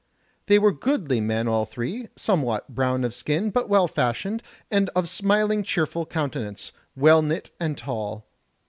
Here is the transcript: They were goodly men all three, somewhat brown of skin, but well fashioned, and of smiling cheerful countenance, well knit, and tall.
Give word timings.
They 0.47 0.57
were 0.57 0.71
goodly 0.71 1.21
men 1.21 1.47
all 1.47 1.63
three, 1.65 2.07
somewhat 2.15 2.67
brown 2.73 3.03
of 3.03 3.13
skin, 3.13 3.51
but 3.51 3.69
well 3.69 3.87
fashioned, 3.87 4.41
and 4.71 4.89
of 4.95 5.07
smiling 5.07 5.61
cheerful 5.61 6.07
countenance, 6.07 6.71
well 6.95 7.21
knit, 7.21 7.51
and 7.59 7.77
tall. 7.77 8.25